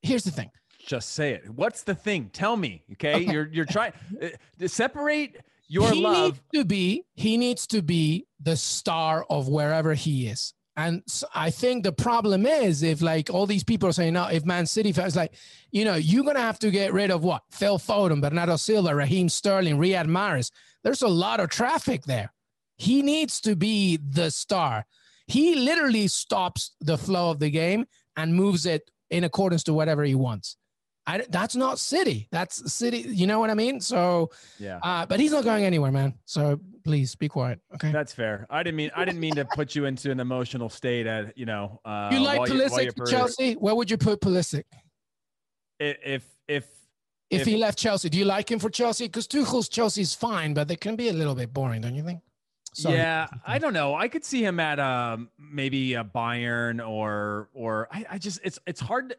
[0.00, 0.50] here's the thing.
[0.86, 1.48] Just say it.
[1.48, 2.30] What's the thing?
[2.32, 2.82] Tell me.
[2.92, 3.32] Okay, okay.
[3.32, 6.16] you're you're trying uh, to separate your he love.
[6.16, 10.54] Needs to be he needs to be the star of wherever he is.
[10.76, 11.02] And
[11.34, 14.66] I think the problem is if like all these people are saying, no, if Man
[14.66, 15.34] City fans like,
[15.70, 19.28] you know, you're gonna have to get rid of what Phil Foden, Bernardo Silva, Raheem
[19.28, 20.50] Sterling, Riyad Mahrez.
[20.82, 22.32] There's a lot of traffic there.
[22.76, 24.86] He needs to be the star.
[25.26, 30.02] He literally stops the flow of the game and moves it in accordance to whatever
[30.04, 30.56] he wants.
[31.06, 32.28] I, that's not City.
[32.30, 32.98] That's City.
[32.98, 33.80] You know what I mean?
[33.80, 34.78] So, yeah.
[34.82, 36.14] Uh, but he's not going anywhere, man.
[36.26, 37.60] So please be quiet.
[37.74, 37.90] Okay.
[37.90, 38.46] That's fair.
[38.50, 41.06] I didn't mean I didn't mean to put you into an emotional state.
[41.06, 43.54] At you know, uh, you like Pulisic you, Chelsea?
[43.54, 44.64] Where would you put Pulisic?
[45.80, 45.96] If
[46.46, 46.66] if
[47.30, 49.06] if, if he left Chelsea, do you like him for Chelsea?
[49.06, 52.20] Because Tuchel's Chelsea's fine, but they can be a little bit boring, don't you think?
[52.74, 52.96] Sorry.
[52.96, 53.94] Yeah, I don't know.
[53.94, 58.58] I could see him at um, maybe a Bayern or or I, I just it's
[58.66, 59.10] it's hard.
[59.10, 59.16] To,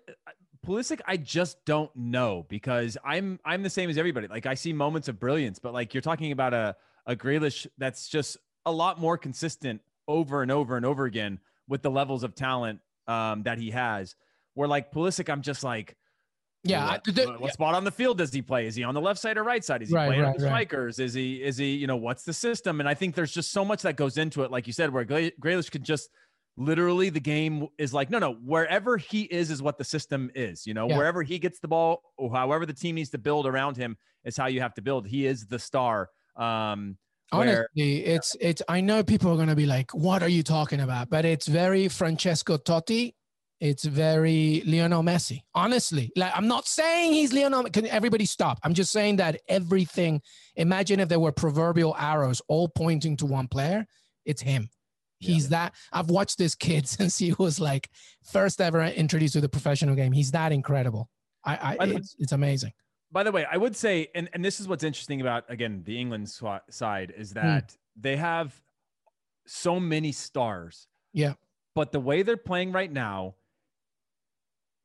[0.65, 4.28] Pulisic, I just don't know because I'm I'm the same as everybody.
[4.28, 8.08] Like I see moments of brilliance, but like you're talking about a a Grealish that's
[8.08, 12.36] just a lot more consistent over and over and over again with the levels of
[12.36, 14.15] talent um, that he has.
[14.54, 15.97] Where like Pulisic, I'm just like,
[16.63, 17.52] yeah, what, the, what yeah.
[17.52, 18.67] spot on the field does he play?
[18.67, 19.82] Is he on the left side or right side?
[19.82, 20.99] Is he right, playing right, the strikers?
[20.99, 21.06] Right.
[21.06, 22.80] Is he is he you know what's the system?
[22.80, 25.04] And I think there's just so much that goes into it, like you said, where
[25.04, 26.10] Grealish could just
[26.58, 30.68] literally the game is like no no wherever he is is what the system is
[30.68, 30.88] you know?
[30.88, 30.98] Yeah.
[30.98, 34.38] wherever he gets the ball or however the team needs to build around him is
[34.38, 35.08] how you have to build.
[35.08, 36.98] He is the star um
[37.32, 40.44] honestly where, it's it's i know people are going to be like what are you
[40.44, 41.10] talking about?
[41.10, 43.13] But it's very francesco totti.
[43.60, 45.42] It's very lionel messi.
[45.56, 48.60] Honestly like i'm not saying he's lionel can everybody stop?
[48.63, 50.22] I'm just saying that everything
[50.56, 53.88] imagine if there were proverbial arrows all pointing to one player
[54.26, 54.70] it's him
[55.23, 55.49] He's yeah.
[55.49, 57.89] that I've watched this kid since he was like
[58.23, 60.12] first ever introduced to the professional game.
[60.12, 61.09] He's that incredible.
[61.45, 62.71] I, I it's, it's, amazing.
[63.12, 65.99] By the way, I would say, and, and this is what's interesting about again the
[65.99, 66.29] England
[66.69, 67.39] side is hmm.
[67.39, 67.75] that mm.
[67.99, 68.53] they have
[69.45, 70.88] so many stars.
[71.13, 71.33] Yeah.
[71.75, 73.36] But the way they're playing right now,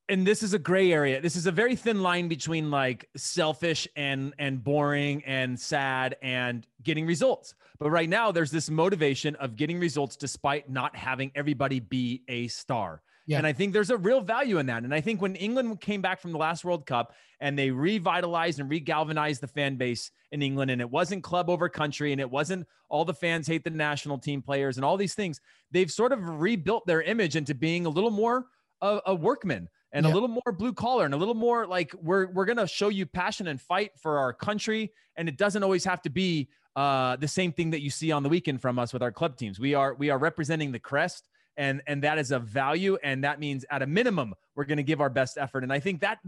[0.09, 1.21] and this is a gray area.
[1.21, 6.67] This is a very thin line between like selfish and and boring and sad and
[6.83, 7.55] getting results.
[7.79, 12.49] But right now there's this motivation of getting results despite not having everybody be a
[12.49, 13.03] star.
[13.27, 13.37] Yeah.
[13.37, 14.85] And I think there's a real value in that.
[14.85, 18.59] And I think when England came back from the last World Cup and they revitalized
[18.59, 22.31] and regalvanized the fan base in England, and it wasn't club over country and it
[22.31, 26.11] wasn't all the fans hate the national team players and all these things, they've sort
[26.11, 28.47] of rebuilt their image into being a little more
[28.81, 30.13] a, a workman and yeah.
[30.13, 33.07] a little more blue collar and a little more like we're we're gonna show you
[33.07, 34.93] passion and fight for our country.
[35.17, 38.23] And it doesn't always have to be uh, the same thing that you see on
[38.23, 39.59] the weekend from us with our club teams.
[39.59, 43.41] We are we are representing the crest, and and that is a value, and that
[43.41, 45.65] means at a minimum we're going to give our best effort.
[45.65, 46.19] And I think that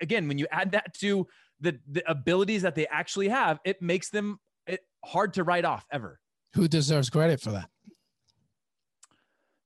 [0.00, 1.26] again, when you add that to
[1.60, 5.84] the the abilities that they actually have, it makes them it hard to write off
[5.92, 6.18] ever.
[6.54, 7.68] Who deserves credit for that?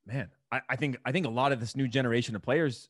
[0.06, 2.88] Man, I, I think I think a lot of this new generation of players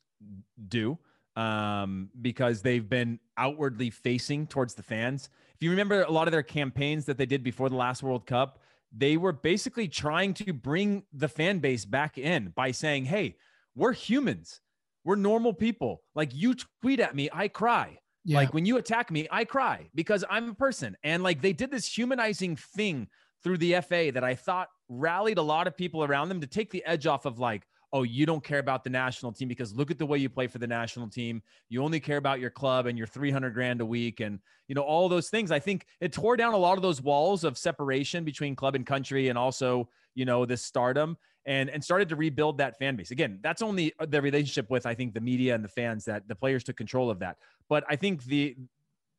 [0.69, 0.99] do
[1.37, 5.29] um, because they've been outwardly facing towards the fans.
[5.55, 8.27] If you remember a lot of their campaigns that they did before the last World
[8.27, 8.59] Cup,
[8.97, 13.37] they were basically trying to bring the fan base back in by saying, hey,
[13.75, 14.61] we're humans.
[15.05, 16.03] We're normal people.
[16.15, 17.99] Like you tweet at me, I cry.
[18.25, 18.39] Yeah.
[18.39, 20.97] Like when you attack me, I cry because I'm a person.
[21.05, 23.09] And like they did this humanizing thing
[23.45, 26.71] through the FA that I thought rallied a lot of people around them to take
[26.71, 29.91] the edge off of like, oh, you don't care about the national team because look
[29.91, 31.43] at the way you play for the national team.
[31.69, 34.83] You only care about your club and your 300 grand a week and, you know,
[34.83, 35.51] all those things.
[35.51, 38.85] I think it tore down a lot of those walls of separation between club and
[38.85, 43.13] country and also, you know, this stardom and, and started to rebuild that fan base.
[43.13, 46.35] Again, that's only the relationship with, I think, the media and the fans that the
[46.35, 47.37] players took control of that.
[47.69, 48.57] But I think the,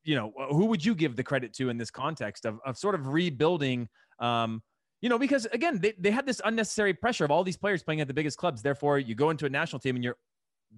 [0.03, 2.95] you know, who would you give the credit to in this context of, of sort
[2.95, 3.87] of rebuilding,
[4.19, 4.61] um,
[5.01, 8.01] you know, because again, they, they had this unnecessary pressure of all these players playing
[8.01, 8.61] at the biggest clubs.
[8.61, 10.15] Therefore, you go into a national team and your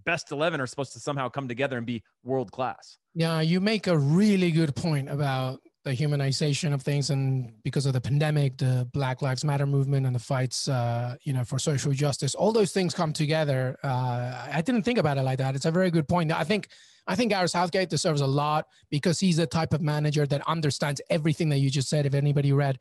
[0.05, 2.97] best 11 are supposed to somehow come together and be world class.
[3.13, 7.09] Yeah, you make a really good point about the humanization of things.
[7.09, 11.33] And because of the pandemic, the Black Lives Matter movement and the fights, uh, you
[11.33, 13.77] know, for social justice, all those things come together.
[13.83, 15.55] Uh, I didn't think about it like that.
[15.55, 16.31] It's a very good point.
[16.31, 16.67] I think
[17.07, 21.01] I think Gareth Southgate deserves a lot because he's the type of manager that understands
[21.09, 22.05] everything that you just said.
[22.05, 22.77] If anybody read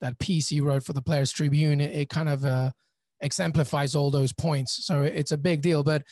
[0.00, 2.70] that piece he wrote for the Players Tribune, it, it kind of uh,
[3.20, 4.84] exemplifies all those points.
[4.86, 5.82] So it's a big deal.
[5.82, 6.02] But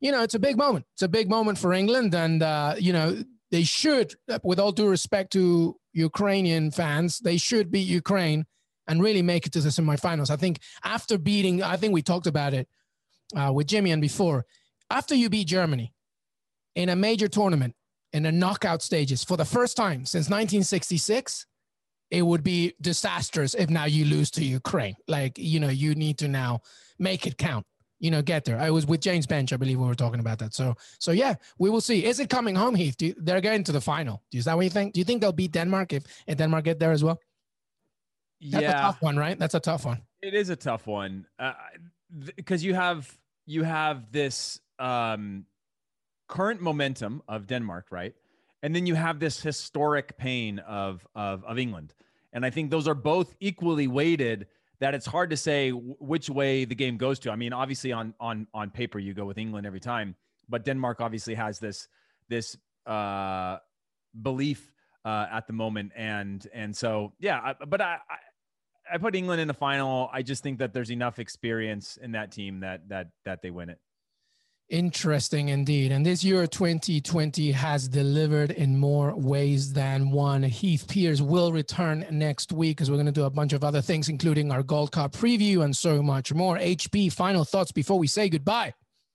[0.00, 0.84] you know, it's a big moment.
[0.94, 4.88] It's a big moment for England, and uh, you know, they should, with all due
[4.88, 8.46] respect to Ukrainian fans, they should beat Ukraine
[8.88, 10.30] and really make it to the semifinals.
[10.30, 12.66] I think after beating, I think we talked about it
[13.36, 14.44] uh, with Jimmy and before.
[14.90, 15.92] After you beat Germany
[16.74, 17.74] in a major tournament
[18.12, 21.46] in the knockout stages for the first time since 1966,
[22.12, 24.94] it would be disastrous if now you lose to Ukraine.
[25.08, 26.60] Like, you know, you need to now
[26.98, 27.64] make it count.
[28.00, 28.58] You know, get there.
[28.58, 30.52] I was with James Benge, I believe we were talking about that.
[30.52, 32.04] So, so yeah, we will see.
[32.04, 33.00] Is it coming home, Heath?
[33.00, 34.22] You, they're getting to the final.
[34.32, 34.92] Is that what you think?
[34.92, 37.18] Do you think they'll beat Denmark if, if Denmark get there as well?
[38.42, 38.78] That's yeah.
[38.78, 39.38] a tough one, right?
[39.38, 40.02] That's a tough one.
[40.20, 41.54] It is a tough one because
[42.36, 45.46] uh, th- you have you have this um,
[46.28, 48.14] current momentum of Denmark, right?
[48.62, 51.94] And then you have this historic pain of of of England.
[52.32, 54.46] And I think those are both equally weighted
[54.80, 57.30] that it's hard to say which way the game goes to.
[57.30, 60.16] I mean, obviously on on on paper you go with England every time,
[60.48, 61.88] but Denmark obviously has this
[62.28, 63.58] this uh,
[64.20, 64.72] belief
[65.04, 67.38] uh, at the moment, and and so yeah.
[67.38, 70.10] I, but I, I I put England in the final.
[70.12, 73.68] I just think that there's enough experience in that team that that that they win
[73.68, 73.78] it.
[74.72, 75.92] Interesting indeed.
[75.92, 80.42] And this year 2020 has delivered in more ways than one.
[80.42, 83.82] Heath Pearce will return next week because we're going to do a bunch of other
[83.82, 86.56] things, including our Gold Cup preview and so much more.
[86.56, 88.72] HP, final thoughts before we say goodbye.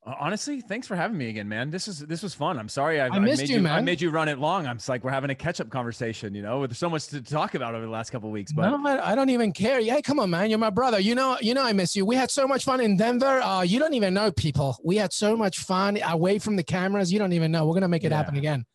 [0.08, 1.70] Uh, honestly, thanks for having me again, man.
[1.70, 2.58] This is this was fun.
[2.58, 3.74] I'm sorry I, I missed I you, you, man.
[3.74, 4.66] I made you run it long.
[4.66, 7.56] I'm like we're having a catch up conversation, you know, with so much to talk
[7.56, 8.54] about over the last couple weeks.
[8.54, 9.82] But no, I don't even care.
[9.82, 10.50] Yeah, come on, man.
[10.50, 10.98] You're my brother.
[10.98, 12.06] You know, you know, I miss you.
[12.06, 13.42] We had so much fun in Denver.
[13.42, 14.78] Uh, you don't even know, people.
[14.82, 17.12] We had so much fun away from the cameras.
[17.12, 17.68] You don't even know.
[17.68, 18.18] We're gonna make it yeah.
[18.18, 18.66] happen again.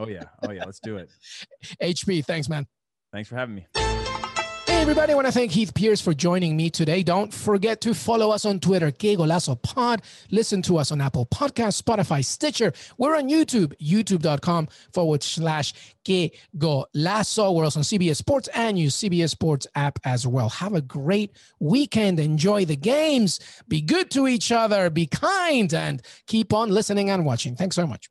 [0.00, 0.64] oh yeah, oh yeah.
[0.64, 1.10] Let's do it.
[1.80, 2.66] HB, thanks, man.
[3.12, 3.66] Thanks for having me
[4.82, 5.12] everybody.
[5.12, 7.04] I want to thank Heath Pearce for joining me today.
[7.04, 10.02] Don't forget to follow us on Twitter, Que Golazo Pod.
[10.32, 12.72] Listen to us on Apple Podcast, Spotify, Stitcher.
[12.98, 15.72] We're on YouTube, youtube.com forward slash
[16.04, 17.54] Que Golazo.
[17.54, 20.48] We're also on CBS Sports and use CBS Sports app as well.
[20.48, 22.18] Have a great weekend.
[22.18, 23.38] Enjoy the games.
[23.68, 24.90] Be good to each other.
[24.90, 27.54] Be kind and keep on listening and watching.
[27.54, 28.10] Thanks so much.